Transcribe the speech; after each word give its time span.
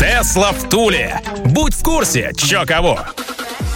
Тесла 0.00 0.52
в 0.52 0.66
Туле. 0.70 1.20
Будь 1.44 1.74
в 1.74 1.82
курсе, 1.82 2.32
чё 2.34 2.64
кого. 2.64 3.00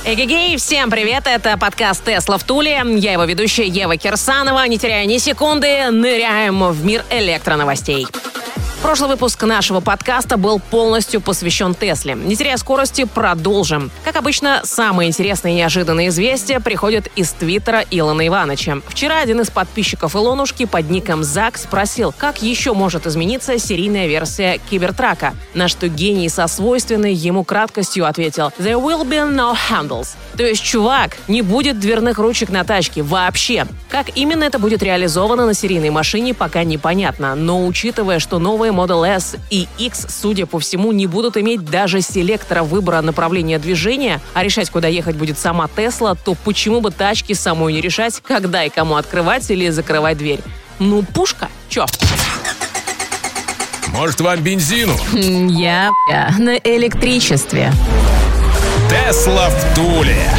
Эгегей, 0.07 0.57
всем 0.57 0.91
привет, 0.91 1.25
это 1.27 1.59
подкаст 1.59 2.03
«Тесла 2.03 2.39
в 2.39 2.45
Туле». 2.45 2.83
Я 2.97 3.13
его 3.13 3.25
ведущая 3.25 3.67
Ева 3.67 3.99
Кирсанова. 3.99 4.67
Не 4.67 4.79
теряя 4.79 5.05
ни 5.05 5.19
секунды, 5.19 5.91
ныряем 5.91 6.73
в 6.73 6.83
мир 6.83 7.05
электроновостей. 7.11 8.07
Прошлый 8.85 9.09
выпуск 9.09 9.43
нашего 9.45 9.81
подкаста 9.81 10.37
был 10.37 10.61
полностью 10.61 11.23
посвящен 11.23 11.75
Тесле. 11.75 12.17
Не 12.17 12.37
теряя 12.37 12.59
скорости, 12.59 13.05
продолжим. 13.05 13.91
Как 14.05 14.17
обычно, 14.17 14.61
самые 14.65 15.09
интересные 15.09 15.55
и 15.55 15.57
неожиданные 15.57 16.09
известия 16.09 16.61
приходят 16.61 17.07
из 17.17 17.31
твиттера 17.33 17.83
Илона 17.91 18.27
Ивановича. 18.27 18.81
Вчера 18.87 19.21
один 19.21 19.41
из 19.41 19.49
подписчиков 19.49 20.15
Илонушки 20.15 20.67
под 20.67 20.91
ником 20.91 21.25
Зак 21.25 21.57
спросил, 21.57 22.13
как 22.13 22.43
еще 22.43 22.75
может 22.75 23.07
измениться 23.07 23.59
серийная 23.59 24.07
версия 24.07 24.61
Кибертрака, 24.69 25.33
на 25.55 25.69
что 25.69 25.89
гений 25.89 26.29
со 26.29 26.47
свойственной 26.47 27.15
ему 27.15 27.43
краткостью 27.43 28.05
ответил 28.05 28.53
«There 28.59 28.79
will 28.79 29.09
be 29.09 29.27
no 29.27 29.57
handles». 29.71 30.09
То 30.37 30.43
есть, 30.43 30.63
чувак, 30.63 31.17
не 31.27 31.41
будет 31.41 31.81
дверных 31.81 32.19
ручек 32.19 32.51
на 32.51 32.65
тачке 32.65 33.01
вообще. 33.01 33.67
Как 33.89 34.15
именно 34.15 34.45
это 34.45 34.59
будет 34.59 34.83
реализовано 34.83 35.47
на 35.47 35.55
серийной 35.55 35.91
машине, 35.91 36.35
пока 36.35 36.65
непонятно, 36.65 37.35
но 37.35 37.67
учитывая, 37.67 38.19
что 38.19 38.39
новые 38.39 38.74
Model 38.75 39.05
S 39.05 39.37
и 39.51 39.69
X, 39.79 40.07
судя 40.09 40.47
по 40.47 40.59
всему, 40.59 40.93
не 40.93 41.07
будут 41.07 41.37
иметь 41.37 41.65
даже 41.65 42.01
селектора 42.01 42.63
выбора 42.63 43.01
направления 43.01 43.59
движения, 43.59 44.21
а 44.35 44.43
решать, 44.43 44.71
куда 44.71 44.89
ехать 44.89 45.17
будет 45.17 45.39
сама 45.39 45.69
Тесла, 45.69 46.15
то 46.15 46.35
почему 46.35 46.81
бы 46.81 46.91
тачке 46.91 47.35
самой 47.35 47.73
не 47.73 47.81
решать, 47.81 48.21
когда 48.27 48.65
и 48.65 48.71
кому 48.71 48.97
открывать 48.97 49.51
или 49.51 49.69
закрывать 49.71 50.19
дверь? 50.19 50.41
Ну, 50.79 51.03
пушка, 51.03 51.49
чё? 51.69 51.87
Может, 53.89 54.21
вам 54.21 54.41
бензину? 54.41 54.95
Я, 55.13 55.91
я 56.11 56.35
на 56.39 56.57
электричестве. 56.57 57.73
Тесла 58.91 59.51
в 59.51 59.75
Туле. 59.77 60.31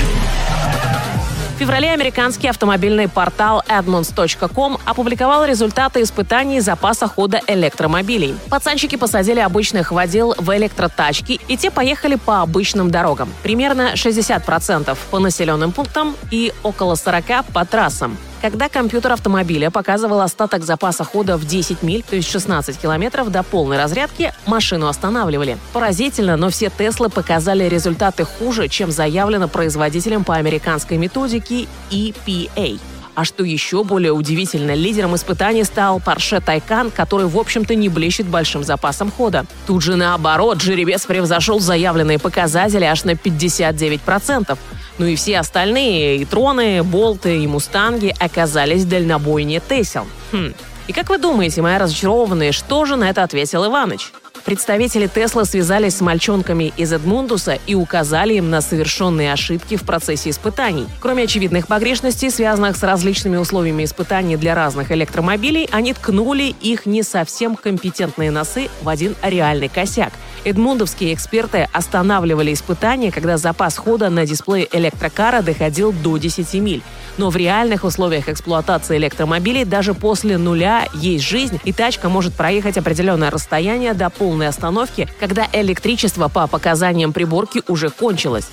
В 1.56 1.58
феврале 1.58 1.92
американский 1.94 2.50
автомобильный 2.50 3.08
портал 3.08 3.64
Edmunds.com 3.70 4.78
опубликовал 4.84 5.45
результаты 5.45 6.02
испытаний 6.02 6.59
запаса 6.59 7.08
хода 7.08 7.39
электромобилей. 7.48 8.36
Пацанчики 8.50 8.98
посадили 8.98 9.39
обычных 9.39 9.94
водил 9.94 10.36
в 10.38 10.53
электротачки, 10.58 11.39
и 11.48 11.56
те 11.56 11.72
поехали 11.72 12.16
по 12.16 12.42
обычным 12.42 12.92
дорогам. 12.92 13.30
Примерно 13.42 13.94
60% 13.94 14.98
по 15.09 15.20
населенным 15.20 15.72
пунктам 15.72 16.17
и 16.30 16.52
около 16.61 16.95
40% 16.95 17.45
по 17.53 17.64
трассам. 17.64 18.17
Когда 18.46 18.70
компьютер 18.70 19.14
автомобиля 19.14 19.72
показывал 19.72 20.22
остаток 20.22 20.64
запаса 20.64 21.04
хода 21.04 21.36
в 21.36 21.48
10 21.48 21.82
миль, 21.82 22.04
то 22.08 22.16
есть 22.16 22.30
16 22.30 22.78
километров 22.78 23.32
до 23.32 23.42
полной 23.42 23.80
разрядки, 23.80 24.36
машину 24.46 24.86
останавливали. 24.86 25.58
Поразительно, 25.74 26.38
но 26.38 26.52
все 26.52 26.70
Теслы 26.70 27.10
показали 27.10 27.64
результаты 27.64 28.23
хуже, 28.23 28.68
чем 28.68 28.92
заявлено 28.92 29.48
производителем 29.48 30.23
по 30.23 30.36
американской 30.36 30.98
методике 30.98 31.66
EPA. 31.90 32.80
А 33.16 33.23
что 33.23 33.44
еще 33.45 33.83
более 33.83 34.11
удивительно, 34.11 34.75
лидером 34.75 35.15
испытаний 35.15 35.64
стал 35.64 35.99
Porsche 35.99 36.43
Taycan, 36.43 36.92
который, 36.92 37.27
в 37.27 37.37
общем-то, 37.37 37.73
не 37.73 37.87
блещет 37.87 38.27
большим 38.27 38.64
запасом 38.64 39.09
хода. 39.09 39.45
Тут 39.65 39.83
же 39.83 39.95
наоборот, 39.95 40.61
жеребец 40.61 41.05
превзошел 41.05 41.61
заявленные 41.61 42.20
показатели 42.20 42.83
аж 42.83 43.05
на 43.05 43.11
59%. 43.11 44.58
Ну 44.98 45.05
и 45.05 45.15
все 45.15 45.39
остальные, 45.39 46.17
и 46.17 46.25
Троны, 46.25 46.83
Болты, 46.83 47.39
и 47.39 47.48
Мустанги 47.48 48.14
оказались 48.20 48.86
дальнобойнее 48.86 49.61
Тесел. 49.61 50.05
Хм. 50.31 50.54
И 50.87 50.93
как 50.93 51.09
вы 51.09 51.17
думаете, 51.17 51.61
мои 51.61 51.77
разочарованные, 51.77 52.52
что 52.52 52.86
же 52.86 52.95
на 52.95 53.09
это 53.09 53.23
ответил 53.23 53.65
Иваныч? 53.65 54.11
Представители 54.45 55.08
Тесла 55.08 55.44
связались 55.44 55.98
с 55.98 56.02
мальчонками 56.02 56.72
из 56.78 56.94
Эдмундуса 56.94 57.58
и 57.66 57.73
указали 57.73 58.36
им 58.36 58.52
на 58.52 58.61
совершенные 58.61 59.33
ошибки 59.33 59.76
в 59.76 59.82
процессе 59.82 60.30
испытаний. 60.30 60.86
Кроме 61.02 61.23
очевидных 61.23 61.66
погрешностей, 61.66 62.30
связанных 62.30 62.78
с 62.78 62.84
различными 62.84 63.38
условиями 63.38 63.84
испытаний 63.86 64.38
для 64.38 64.54
разных 64.54 64.92
электромобилей, 64.92 65.67
они 65.72 65.94
ткнули 65.94 66.55
их 66.61 66.86
не 66.86 67.02
совсем 67.02 67.55
компетентные 67.55 68.30
носы 68.30 68.70
в 68.84 68.89
один 68.89 69.16
реальный 69.23 69.67
косяк. 69.67 70.14
Эдмундовские 70.44 71.16
эксперты 71.16 71.67
останавливали 71.73 72.54
испытания, 72.54 73.11
когда 73.11 73.38
запас 73.38 73.78
хода 73.78 74.11
на 74.11 74.28
дисплее 74.28 74.67
электрокара 74.72 75.42
доходил 75.42 75.92
до 75.92 76.17
10 76.17 76.54
миль. 76.61 76.84
Но 77.17 77.32
в 77.32 77.36
реальных 77.36 77.84
условиях 77.84 78.30
эксплуатации 78.30 78.98
электромобилей 78.98 79.66
даже 79.66 79.95
после 79.95 80.38
нуля 80.38 80.88
есть 80.94 81.23
жизнь, 81.23 81.60
и 81.64 81.73
тачка 81.73 82.10
может 82.10 82.36
проехать 82.36 82.78
определенное 82.78 83.32
расстояние 83.32 83.95
до 83.95 84.11
полной 84.36 84.50
остановки, 84.50 85.08
когда 85.18 85.48
электричество 85.54 86.28
по 86.28 86.46
показаниям 86.48 87.14
приборки 87.14 87.62
уже 87.70 87.90
кончилось. 87.90 88.50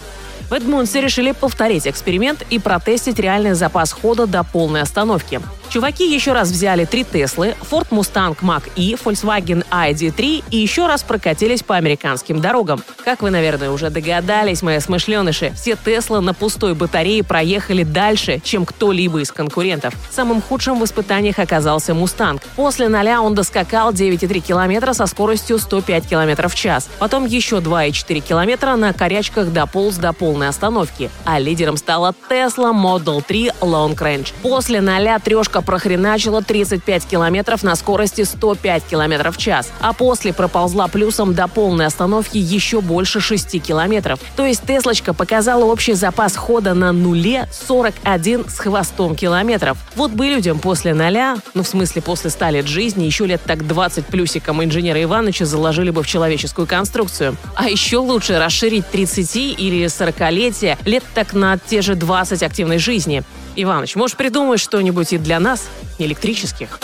В 0.48 0.52
Эдмунсе 0.52 1.00
решили 1.00 1.32
повторить 1.32 1.88
эксперимент 1.88 2.44
и 2.50 2.60
протестить 2.60 3.18
реальный 3.18 3.54
запас 3.54 3.92
хода 3.92 4.28
до 4.28 4.44
полной 4.44 4.82
остановки. 4.82 5.40
Чуваки 5.72 6.04
еще 6.04 6.32
раз 6.32 6.50
взяли 6.50 6.84
три 6.84 7.02
Теслы, 7.02 7.54
Ford 7.70 7.88
Mustang 7.88 8.36
Mach-E, 8.42 9.02
Volkswagen 9.02 9.64
ID3 9.70 10.44
и 10.50 10.56
еще 10.58 10.86
раз 10.86 11.02
прокатились 11.02 11.62
по 11.62 11.76
американским 11.76 12.42
дорогам. 12.42 12.82
Как 13.02 13.22
вы, 13.22 13.30
наверное, 13.30 13.70
уже 13.70 13.88
догадались, 13.88 14.60
мои 14.60 14.80
смышленыши, 14.80 15.54
все 15.56 15.74
Теслы 15.82 16.20
на 16.20 16.34
пустой 16.34 16.74
батарее 16.74 17.24
проехали 17.24 17.84
дальше, 17.84 18.38
чем 18.44 18.66
кто-либо 18.66 19.22
из 19.22 19.32
конкурентов. 19.32 19.94
Самым 20.10 20.42
худшим 20.42 20.78
в 20.78 20.84
испытаниях 20.84 21.38
оказался 21.38 21.92
Mustang. 21.92 22.42
После 22.54 22.88
ноля 22.88 23.22
он 23.22 23.34
доскакал 23.34 23.92
9,3 23.92 24.40
километра 24.40 24.92
со 24.92 25.06
скоростью 25.06 25.58
105 25.58 26.06
километров 26.06 26.52
в 26.52 26.54
час. 26.54 26.90
Потом 26.98 27.24
еще 27.24 27.60
2,4 27.60 28.20
километра 28.20 28.76
на 28.76 28.92
корячках 28.92 29.50
дополз 29.50 29.96
до 29.96 30.12
полной 30.12 30.48
остановки. 30.48 31.10
А 31.24 31.38
лидером 31.38 31.78
стала 31.78 32.14
Tesla 32.28 32.74
Model 32.74 33.24
3 33.26 33.52
Long 33.62 33.96
Range. 33.96 34.30
После 34.42 34.82
ноля 34.82 35.18
трешка 35.18 35.61
прохреначила 35.62 36.42
35 36.42 37.06
километров 37.06 37.62
на 37.62 37.76
скорости 37.76 38.22
105 38.22 38.84
километров 38.84 39.36
в 39.36 39.38
час, 39.38 39.70
а 39.80 39.92
после 39.92 40.32
проползла 40.32 40.88
плюсом 40.88 41.34
до 41.34 41.48
полной 41.48 41.86
остановки 41.86 42.38
еще 42.38 42.80
больше 42.80 43.20
6 43.20 43.62
километров. 43.62 44.20
То 44.36 44.46
есть 44.46 44.62
Теслочка 44.66 45.14
показала 45.14 45.64
общий 45.64 45.94
запас 45.94 46.36
хода 46.36 46.74
на 46.74 46.92
нуле 46.92 47.48
41 47.52 48.48
с 48.48 48.58
хвостом 48.58 49.16
километров. 49.16 49.78
Вот 49.94 50.10
бы 50.10 50.26
людям 50.26 50.58
после 50.58 50.94
ноля, 50.94 51.36
ну 51.54 51.62
в 51.62 51.68
смысле 51.68 52.02
после 52.02 52.30
100 52.30 52.48
лет 52.50 52.66
жизни, 52.66 53.04
еще 53.04 53.26
лет 53.26 53.40
так 53.44 53.66
20 53.66 54.06
плюсиком 54.06 54.62
инженера 54.62 55.02
Ивановича 55.02 55.44
заложили 55.44 55.90
бы 55.90 56.02
в 56.02 56.06
человеческую 56.06 56.66
конструкцию. 56.66 57.36
А 57.54 57.68
еще 57.68 57.98
лучше 57.98 58.38
расширить 58.38 58.88
30 58.88 59.36
или 59.36 59.84
40-летие 59.84 60.78
лет 60.84 61.04
так 61.14 61.34
на 61.34 61.58
те 61.58 61.82
же 61.82 61.94
20 61.94 62.42
активной 62.42 62.78
жизни. 62.78 63.22
Иваныч, 63.56 63.96
может 63.96 64.16
придумать 64.16 64.60
что-нибудь 64.60 65.12
и 65.12 65.18
для 65.18 65.40
нас, 65.40 65.68
электрических? 65.98 66.78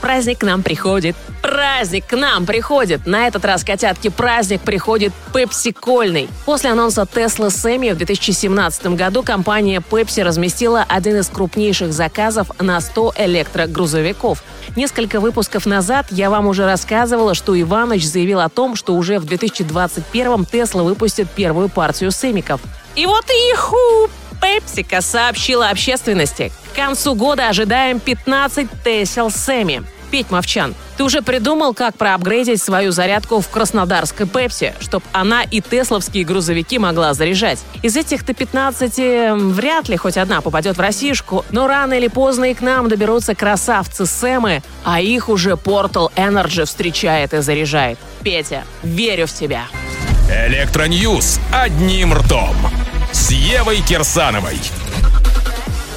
Праздник 0.00 0.38
к 0.38 0.42
нам 0.44 0.62
приходит. 0.62 1.16
Праздник 1.42 2.06
к 2.06 2.16
нам 2.16 2.46
приходит. 2.46 3.04
На 3.06 3.26
этот 3.26 3.44
раз, 3.44 3.64
котятки, 3.64 4.08
праздник 4.08 4.60
приходит 4.60 5.12
пепси-кольный. 5.34 6.28
После 6.46 6.70
анонса 6.70 7.02
Tesla 7.02 7.48
Semi 7.48 7.92
в 7.94 7.98
2017 7.98 8.86
году 8.88 9.22
компания 9.22 9.80
Pepsi 9.80 10.22
разместила 10.22 10.84
один 10.88 11.16
из 11.18 11.28
крупнейших 11.28 11.92
заказов 11.92 12.50
на 12.60 12.80
100 12.80 13.14
электрогрузовиков. 13.18 14.42
Несколько 14.76 15.20
выпусков 15.20 15.66
назад 15.66 16.06
я 16.10 16.30
вам 16.30 16.46
уже 16.46 16.64
рассказывала, 16.64 17.34
что 17.34 17.60
Иваныч 17.60 18.04
заявил 18.06 18.40
о 18.40 18.48
том, 18.48 18.76
что 18.76 18.94
уже 18.94 19.18
в 19.18 19.24
2021 19.24 20.32
Tesla 20.42 20.84
выпустит 20.84 21.28
первую 21.30 21.68
партию 21.68 22.12
семиков. 22.12 22.60
И 22.94 23.04
вот 23.04 23.24
иху! 23.52 24.10
Пепсика 24.40 25.00
сообщила 25.00 25.70
общественности. 25.70 26.52
К 26.72 26.76
концу 26.76 27.14
года 27.14 27.48
ожидаем 27.48 28.00
15 28.00 28.68
Тесел 28.84 29.30
Семи. 29.30 29.82
Петь 30.10 30.30
Мовчан, 30.30 30.74
ты 30.96 31.04
уже 31.04 31.20
придумал, 31.20 31.74
как 31.74 31.96
проапгрейдить 31.96 32.62
свою 32.62 32.92
зарядку 32.92 33.42
в 33.42 33.48
краснодарской 33.50 34.26
Пепси, 34.26 34.74
чтобы 34.80 35.04
она 35.12 35.42
и 35.42 35.60
тесловские 35.60 36.24
грузовики 36.24 36.78
могла 36.78 37.12
заряжать? 37.12 37.58
Из 37.82 37.94
этих-то 37.94 38.32
15 38.32 39.34
вряд 39.52 39.88
ли 39.90 39.98
хоть 39.98 40.16
одна 40.16 40.40
попадет 40.40 40.78
в 40.78 40.80
Россишку, 40.80 41.44
но 41.50 41.66
рано 41.66 41.92
или 41.92 42.08
поздно 42.08 42.46
и 42.46 42.54
к 42.54 42.62
нам 42.62 42.88
доберутся 42.88 43.34
красавцы 43.34 44.06
Сэмы, 44.06 44.62
а 44.82 45.00
их 45.00 45.28
уже 45.28 45.50
Portal 45.52 46.10
Energy 46.16 46.64
встречает 46.64 47.34
и 47.34 47.42
заряжает. 47.42 47.98
Петя, 48.22 48.64
верю 48.82 49.26
в 49.26 49.32
тебя. 49.32 49.64
Электроньюз 50.30 51.38
одним 51.52 52.14
ртом. 52.14 52.56
С 53.12 53.30
Евой 53.30 53.80
Кирсановой. 53.80 54.58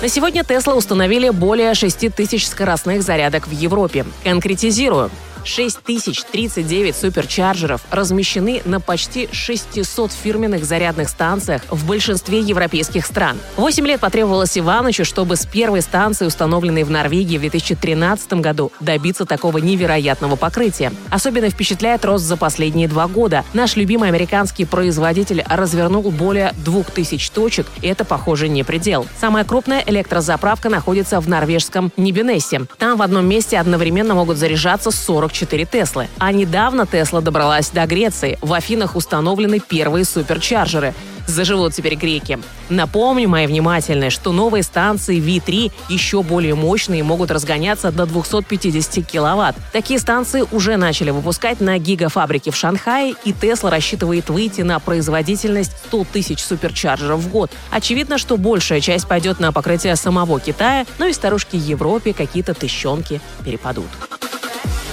На 0.01 0.07
сегодня 0.07 0.43
Тесла 0.43 0.75
установили 0.75 1.29
более 1.29 1.73
6 1.73 2.13
тысяч 2.15 2.47
скоростных 2.47 3.03
зарядок 3.03 3.47
в 3.47 3.51
Европе. 3.51 4.05
Конкретизирую. 4.23 5.11
6039 5.43 6.95
Supercharger 6.95 7.69
ов 7.69 7.81
размещены 7.89 8.61
на 8.65 8.79
почти 8.79 9.29
600 9.31 10.11
фирменных 10.11 10.65
зарядных 10.65 11.09
станциях 11.09 11.61
в 11.69 11.85
большинстве 11.87 12.39
европейских 12.39 13.05
стран. 13.05 13.37
Восемь 13.57 13.87
лет 13.87 13.99
потребовалось 13.99 14.57
Илонычу, 14.57 15.05
чтобы 15.05 15.35
с 15.35 15.45
первой 15.45 15.81
станции, 15.81 16.25
установленной 16.25 16.83
в 16.83 16.91
Норвегии 16.91 17.37
в 17.37 17.41
2013 17.41 18.33
году, 18.33 18.71
добиться 18.79 19.25
такого 19.25 19.57
невероятного 19.57 20.35
покрытия. 20.35 20.91
Особенно 21.09 21.49
впечатляет 21.49 22.05
рост 22.05 22.25
за 22.25 22.37
последние 22.37 22.87
два 22.87 23.07
года. 23.07 23.43
Наш 23.53 23.75
любимый 23.75 24.09
американский 24.09 24.65
производитель 24.65 25.43
развернул 25.47 26.03
более 26.11 26.53
2000 26.57 27.31
точек, 27.31 27.67
и 27.81 27.87
это, 27.87 28.05
похоже, 28.05 28.49
не 28.49 28.63
предел. 28.63 29.05
Самая 29.19 29.43
крупная 29.43 29.83
электрозаправка 29.85 30.69
находится 30.69 31.19
в 31.19 31.27
норвежском 31.27 31.91
Нибенессе. 31.97 32.61
Там 32.77 32.97
в 32.97 33.01
одном 33.01 33.27
месте 33.27 33.57
одновременно 33.57 34.13
могут 34.13 34.37
заряжаться 34.37 34.91
40 34.91 35.30
44 35.31 35.65
Теслы. 35.65 36.07
А 36.19 36.31
недавно 36.31 36.85
Тесла 36.85 37.21
добралась 37.21 37.69
до 37.69 37.85
Греции. 37.85 38.37
В 38.41 38.53
Афинах 38.53 38.95
установлены 38.95 39.59
первые 39.59 40.05
суперчарджеры. 40.05 40.93
Заживут 41.27 41.73
теперь 41.73 41.95
греки. 41.95 42.39
Напомню, 42.69 43.29
мои 43.29 43.47
внимательные, 43.47 44.09
что 44.09 44.31
новые 44.31 44.63
станции 44.63 45.19
V3 45.21 45.71
еще 45.87 46.23
более 46.23 46.55
мощные 46.55 47.03
могут 47.03 47.31
разгоняться 47.31 47.91
до 47.91 48.05
250 48.05 49.05
киловатт. 49.05 49.55
Такие 49.71 49.99
станции 49.99 50.43
уже 50.51 50.77
начали 50.77 51.11
выпускать 51.11 51.61
на 51.61 51.77
гигафабрике 51.77 52.51
в 52.51 52.55
Шанхае, 52.55 53.13
и 53.23 53.33
Тесла 53.33 53.69
рассчитывает 53.69 54.29
выйти 54.29 54.61
на 54.61 54.79
производительность 54.79 55.77
100 55.87 56.05
тысяч 56.11 56.43
суперчарджеров 56.43 57.19
в 57.19 57.29
год. 57.29 57.51
Очевидно, 57.69 58.17
что 58.17 58.35
большая 58.35 58.81
часть 58.81 59.07
пойдет 59.07 59.39
на 59.39 59.51
покрытие 59.51 59.95
самого 59.95 60.39
Китая, 60.39 60.85
но 60.97 61.05
и 61.05 61.13
старушки 61.13 61.55
Европе 61.55 62.13
какие-то 62.13 62.53
тыщенки 62.53 63.21
перепадут. 63.45 63.87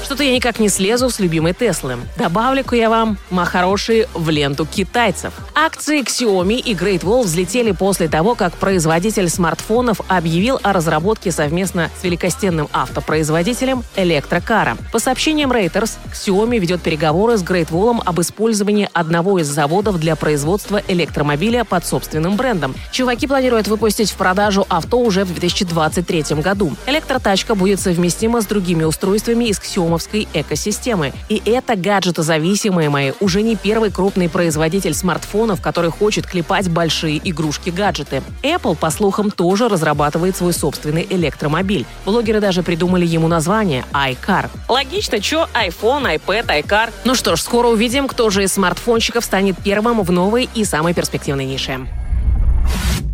Что-то 0.08 0.24
я 0.24 0.34
никак 0.34 0.58
не 0.58 0.70
слезу 0.70 1.10
с 1.10 1.18
любимой 1.18 1.52
Теслы. 1.52 1.98
Добавлю-ка 2.16 2.74
я 2.74 2.88
вам, 2.88 3.18
ма 3.28 3.44
хорошие, 3.44 4.08
в 4.14 4.30
ленту 4.30 4.64
китайцев. 4.64 5.34
Акции 5.54 6.00
Xiaomi 6.00 6.58
и 6.58 6.72
Great 6.72 7.02
Wall 7.02 7.24
взлетели 7.24 7.72
после 7.72 8.08
того, 8.08 8.34
как 8.34 8.54
производитель 8.54 9.28
смартфонов 9.28 10.00
объявил 10.08 10.60
о 10.62 10.72
разработке 10.72 11.30
совместно 11.30 11.90
с 12.00 12.04
великостенным 12.04 12.70
автопроизводителем 12.72 13.84
электрокара. 13.96 14.78
По 14.92 14.98
сообщениям 14.98 15.52
Reuters, 15.52 15.98
Xiaomi 16.14 16.58
ведет 16.58 16.80
переговоры 16.80 17.36
с 17.36 17.42
Great 17.42 17.68
Wall 17.68 18.00
об 18.02 18.18
использовании 18.18 18.88
одного 18.94 19.38
из 19.38 19.46
заводов 19.48 20.00
для 20.00 20.16
производства 20.16 20.80
электромобиля 20.88 21.64
под 21.64 21.84
собственным 21.84 22.36
брендом. 22.36 22.74
Чуваки 22.92 23.26
планируют 23.26 23.68
выпустить 23.68 24.10
в 24.10 24.16
продажу 24.16 24.64
авто 24.70 25.00
уже 25.00 25.26
в 25.26 25.34
2023 25.34 26.40
году. 26.40 26.72
Электротачка 26.86 27.54
будет 27.54 27.78
совместима 27.78 28.40
с 28.40 28.46
другими 28.46 28.84
устройствами 28.84 29.44
из 29.44 29.58
Xiaomi 29.58 29.97
xiaomi 29.98 30.28
экосистемы. 30.32 31.12
И 31.28 31.42
это 31.44 31.76
гаджетозависимые 31.76 32.88
мои, 32.88 33.12
уже 33.20 33.42
не 33.42 33.56
первый 33.56 33.90
крупный 33.90 34.28
производитель 34.28 34.94
смартфонов, 34.94 35.60
который 35.60 35.90
хочет 35.90 36.26
клепать 36.26 36.68
большие 36.68 37.20
игрушки-гаджеты. 37.22 38.22
Apple, 38.42 38.76
по 38.76 38.90
слухам, 38.90 39.30
тоже 39.30 39.68
разрабатывает 39.68 40.36
свой 40.36 40.52
собственный 40.52 41.06
электромобиль. 41.08 41.86
Блогеры 42.04 42.40
даже 42.40 42.62
придумали 42.62 43.06
ему 43.06 43.28
название 43.28 43.84
iCar. 43.92 44.50
Логично, 44.68 45.22
что 45.22 45.48
iPhone, 45.54 46.18
iPad, 46.18 46.46
iCar. 46.62 46.92
Ну 47.04 47.14
что 47.14 47.36
ж, 47.36 47.40
скоро 47.40 47.68
увидим, 47.68 48.08
кто 48.08 48.30
же 48.30 48.44
из 48.44 48.52
смартфонщиков 48.52 49.24
станет 49.24 49.56
первым 49.62 50.02
в 50.02 50.10
новой 50.10 50.48
и 50.54 50.64
самой 50.64 50.94
перспективной 50.94 51.44
нише. 51.44 51.86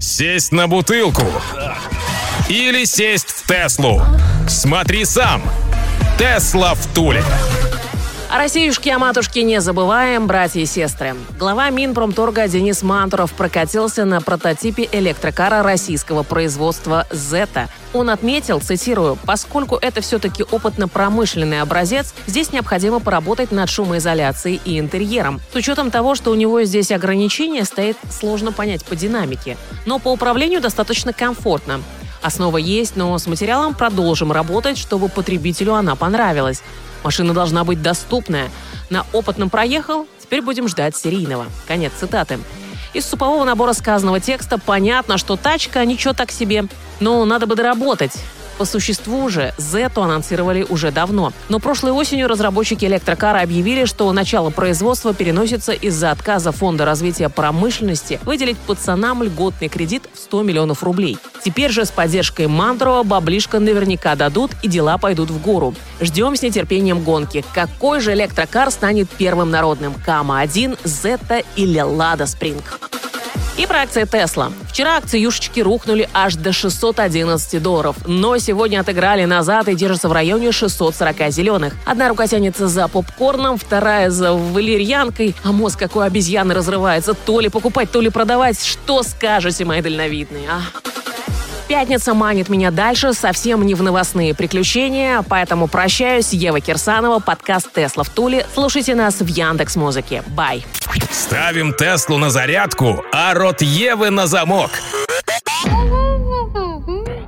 Сесть 0.01 0.53
на 0.53 0.67
бутылку 0.67 1.25
или 2.49 2.85
сесть 2.85 3.31
в 3.31 3.47
Теслу. 3.47 4.03
Смотри 4.49 5.05
сам. 5.05 5.43
Тесла 6.19 6.75
в 6.75 6.95
Туле. 6.95 7.25
О 8.31 8.39
Россиюшке, 8.39 8.93
о 8.93 9.01
матушке 9.01 9.43
не 9.43 9.61
забываем, 9.61 10.29
братья 10.29 10.61
и 10.61 10.65
сестры. 10.65 11.17
Глава 11.41 11.71
Минпромторга 11.71 12.47
Денис 12.47 12.85
Мантуров 12.85 13.33
прокатился 13.33 14.05
на 14.05 14.21
прототипе 14.21 14.89
электрокара 14.93 15.65
российского 15.65 16.23
производства 16.23 17.09
«Зета». 17.11 17.69
Он 17.93 18.11
отметил, 18.11 18.61
цитирую, 18.61 19.19
«поскольку 19.27 19.75
это 19.75 20.03
все-таки 20.03 20.45
опытно-промышленный 20.45 21.61
образец, 21.61 22.15
здесь 22.29 22.53
необходимо 22.53 23.01
поработать 23.01 23.51
над 23.51 23.69
шумоизоляцией 23.69 24.61
и 24.65 24.79
интерьером. 24.79 25.41
С 25.53 25.57
учетом 25.57 25.91
того, 25.91 26.15
что 26.15 26.31
у 26.31 26.37
него 26.37 26.63
здесь 26.63 26.93
ограничения, 26.93 27.65
стоит 27.65 27.97
сложно 28.09 28.53
понять 28.53 28.85
по 28.85 28.95
динамике. 28.95 29.57
Но 29.85 29.99
по 29.99 30.13
управлению 30.13 30.61
достаточно 30.61 31.13
комфортно. 31.13 31.81
Основа 32.25 32.57
есть, 32.57 32.97
но 32.97 33.19
с 33.19 33.27
материалом 33.27 33.75
продолжим 33.75 34.33
работать, 34.33 34.79
чтобы 34.79 35.11
потребителю 35.11 35.75
она 35.75 35.95
понравилась. 35.95 36.63
Машина 37.03 37.35
должна 37.35 37.65
быть 37.65 37.83
доступная. 37.83 38.51
На 38.89 39.05
опытном 39.13 39.51
проехал, 39.51 40.07
теперь 40.19 40.41
будем 40.41 40.67
ждать 40.67 40.97
серийного. 40.97 41.45
Конец 41.69 41.93
цитаты. 42.01 42.39
Из 42.95 43.05
супового 43.05 43.45
набора 43.45 43.75
сказанного 43.75 44.21
текста 44.21 44.57
понятно, 44.57 45.19
что 45.19 45.37
тачка 45.37 45.85
ничего 45.85 46.15
так 46.15 46.31
себе. 46.31 46.65
Но 46.99 47.27
надо 47.27 47.47
бы 47.47 47.57
доработать. 47.57 48.15
По 48.59 48.65
существу 48.65 49.29
же 49.29 49.53
Зету 49.59 50.03
анонсировали 50.03 50.65
уже 50.69 50.93
давно. 50.93 51.33
Но 51.49 51.59
прошлой 51.59 51.93
осенью 51.93 52.29
разработчики 52.29 52.85
электрокара 52.85 53.41
объявили, 53.41 53.85
что 53.85 54.13
начало 54.13 54.51
производства 54.51 55.13
переносится 55.13 55.73
из-за 55.73 56.11
отказа 56.11 56.53
Фонда 56.53 56.85
развития 56.85 57.29
промышленности 57.29 58.21
выделить 58.25 58.59
пацанам 58.59 59.23
льготный 59.23 59.69
кредит 59.69 60.05
в 60.13 60.19
100 60.19 60.43
миллионов 60.43 60.83
рублей. 60.83 61.19
Теперь 61.45 61.71
же 61.71 61.85
с 61.85 61.91
поддержкой 61.91 62.47
Мандрова 62.47 63.03
баблишка 63.03 63.59
наверняка 63.59 64.15
дадут 64.15 64.53
и 64.63 64.69
дела 64.69 64.99
пойдут 64.99 65.31
в 65.31 65.43
гору. 65.43 65.75
Ждем 66.01 66.37
с 66.37 66.43
нетерпением 66.43 67.03
гонки. 67.03 67.45
Какой 67.55 68.01
же 68.01 68.13
электрокар 68.13 68.71
станет 68.71 69.11
первым 69.11 69.51
народным? 69.51 69.95
Кама-1, 70.07 70.79
Зета 70.85 71.43
или 71.57 71.81
Лада 71.81 72.27
Спринг? 72.27 72.81
И 73.57 73.67
про 73.67 73.83
акции 73.83 74.05
Тесла. 74.05 74.53
Вчера 74.69 74.97
акции 74.97 75.21
юшечки 75.21 75.61
рухнули 75.61 76.09
аж 76.13 76.35
до 76.35 76.53
611 76.53 77.63
долларов, 77.63 77.97
но 78.05 78.37
сегодня 78.39 78.81
отыграли 78.81 79.25
назад 79.27 79.69
и 79.69 79.77
держатся 79.77 80.09
в 80.09 80.13
районе 80.13 80.51
640 80.51 81.31
зеленых. 81.31 81.75
Одна 81.87 82.09
рука 82.09 82.27
тянется 82.27 82.67
за 82.67 82.89
попкорном, 82.89 83.57
вторая 83.57 84.11
за 84.11 84.33
валерьянкой, 84.33 85.37
а 85.45 85.53
мозг 85.53 85.79
какой 85.79 86.07
обезьяны 86.07 86.53
разрывается. 86.53 87.15
То 87.15 87.39
ли 87.39 87.49
покупать, 87.49 87.93
то 87.93 88.01
ли 88.01 88.11
продавать. 88.11 88.61
Что 88.61 89.05
скажете, 89.05 89.65
мои 89.65 89.81
дальновидные, 89.83 90.49
а? 90.51 90.61
Пятница 91.75 92.15
манит 92.15 92.49
меня 92.49 92.71
дальше, 92.71 93.15
совсем 93.15 93.67
не 93.67 93.75
в 93.75 93.83
новостные 93.83 94.33
приключения, 94.33 95.25
поэтому 95.29 95.67
прощаюсь. 95.67 96.33
Ева 96.33 96.61
Кирсанова, 96.61 97.19
подкаст 97.19 97.73
«Тесла 97.73 98.05
в 98.05 98.11
Туле». 98.11 98.47
Слушайте 98.55 98.95
нас 98.95 99.17
в 99.17 99.27
Яндекс 99.27 99.75
Музыке. 99.75 100.23
Бай. 100.29 100.65
Ставим 101.11 101.75
Теслу 101.75 102.19
на 102.19 102.31
зарядку, 102.31 103.05
а 103.13 103.35
рот 103.35 103.61
Евы 103.61 104.11
на 104.11 104.29
замок. 104.29 104.71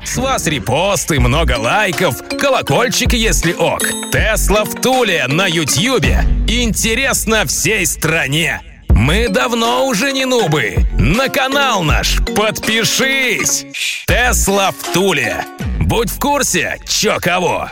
С 0.05 0.17
вас 0.17 0.47
репосты, 0.47 1.19
много 1.19 1.59
лайков, 1.59 2.23
колокольчик, 2.39 3.15
если 3.15 3.53
ок. 3.53 3.83
Тесла 4.13 4.63
в 4.63 4.81
Туле 4.81 5.27
на 5.27 5.49
Ютьюбе. 5.49 6.21
Интересно 6.47 7.47
всей 7.47 7.85
стране. 7.85 8.61
Мы 8.99 9.29
давно 9.29 9.87
уже 9.87 10.11
не 10.11 10.25
нубы. 10.25 10.79
На 10.99 11.29
канал 11.29 11.83
наш 11.83 12.17
подпишись. 12.35 13.67
Тесла 14.07 14.71
в 14.71 14.93
Туле. 14.95 15.45
Будь 15.79 16.09
в 16.09 16.19
курсе, 16.19 16.79
чё 16.89 17.19
кого. 17.21 17.71